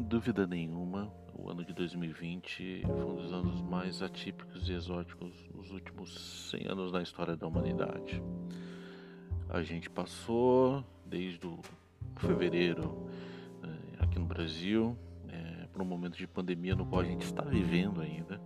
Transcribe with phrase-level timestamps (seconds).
[0.00, 5.72] dúvida nenhuma, o ano de 2020 foi um dos anos mais atípicos e exóticos dos
[5.72, 8.22] últimos 100 anos na história da humanidade.
[9.48, 11.58] A gente passou desde o
[12.16, 13.08] fevereiro
[13.64, 14.96] eh, aqui no Brasil
[15.28, 18.40] é, por um momento de pandemia no qual a gente está vivendo ainda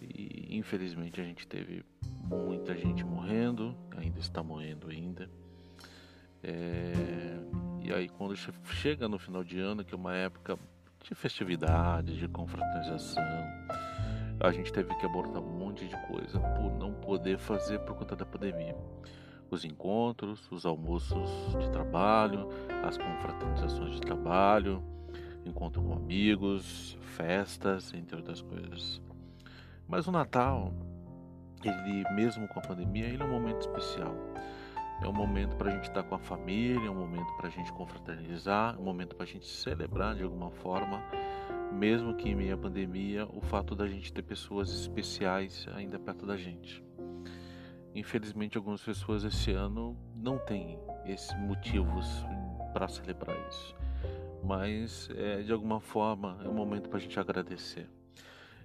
[0.00, 1.84] e infelizmente a gente teve
[2.24, 5.30] muita gente morrendo, ainda está morrendo ainda.
[6.42, 7.38] É,
[7.92, 10.58] e aí quando chega no final de ano, que é uma época
[11.04, 13.22] de festividade, de confraternização,
[14.40, 18.16] a gente teve que abordar um monte de coisa por não poder fazer por conta
[18.16, 18.74] da pandemia.
[19.50, 21.28] Os encontros, os almoços
[21.60, 22.48] de trabalho,
[22.82, 24.82] as confraternizações de trabalho,
[25.44, 29.02] encontro com amigos, festas, entre outras coisas.
[29.86, 30.72] Mas o Natal,
[31.62, 34.16] ele mesmo com a pandemia, ele é um momento especial.
[35.02, 37.50] É um momento para a gente estar com a família, é um momento para a
[37.50, 41.02] gente confraternizar, é um momento para a gente celebrar de alguma forma,
[41.72, 46.24] mesmo que em meio à pandemia, o fato da gente ter pessoas especiais ainda perto
[46.24, 46.84] da gente.
[47.92, 52.06] Infelizmente, algumas pessoas esse ano não têm esses motivos
[52.72, 53.74] para celebrar isso,
[54.44, 57.90] mas é, de alguma forma é um momento para a gente agradecer,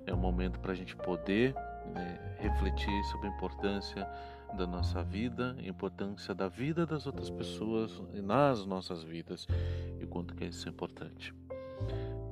[0.05, 1.55] é um momento para a gente poder
[1.95, 4.08] né, refletir sobre a importância
[4.55, 9.47] da nossa vida, a importância da vida das outras pessoas nas nossas vidas
[9.99, 11.33] e quanto que isso é importante.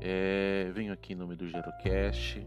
[0.02, 2.46] É, venho aqui em nome do Gerocast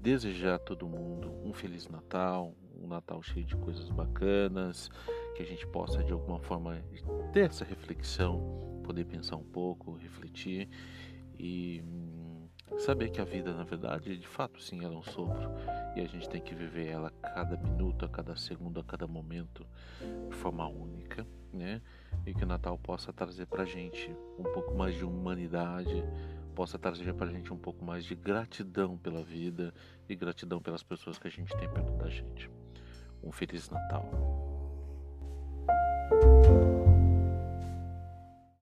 [0.00, 4.88] desejar a todo mundo um Feliz Natal, um Natal cheio de coisas bacanas,
[5.36, 6.80] que a gente possa de alguma forma
[7.32, 10.68] ter essa reflexão, poder pensar um pouco, refletir
[11.38, 11.82] e
[12.76, 15.50] Saber que a vida, na verdade, de fato, sim, ela é um sopro
[15.96, 19.06] e a gente tem que viver ela a cada minuto, a cada segundo, a cada
[19.06, 19.66] momento
[20.28, 21.82] de forma única, né?
[22.24, 26.04] E que o Natal possa trazer pra gente um pouco mais de humanidade,
[26.54, 29.72] possa trazer pra gente um pouco mais de gratidão pela vida
[30.08, 32.50] e gratidão pelas pessoas que a gente tem perto da gente.
[33.22, 34.47] Um Feliz Natal.